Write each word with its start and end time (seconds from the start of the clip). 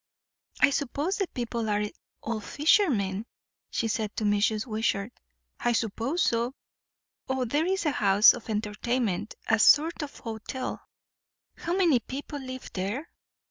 "I 0.59 0.71
suppose 0.71 1.17
the 1.17 1.27
people 1.27 1.69
are 1.69 1.83
all 2.21 2.39
fishermen?" 2.39 3.27
she 3.69 3.87
said 3.87 4.15
to 4.15 4.23
Mrs. 4.23 4.65
Wishart. 4.65 5.13
"I 5.59 5.73
suppose 5.73 6.23
so. 6.23 6.55
O, 7.29 7.45
there 7.45 7.67
is 7.67 7.85
a 7.85 7.91
house 7.91 8.33
of 8.33 8.49
entertainment 8.49 9.35
a 9.47 9.59
sort 9.59 10.01
of 10.01 10.17
hotel." 10.17 10.81
"How 11.55 11.75
many 11.77 11.99
people 11.99 12.39
live 12.39 12.73
there?" 12.73 13.11